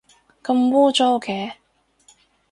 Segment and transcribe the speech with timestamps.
[0.41, 1.57] 咁污糟嘅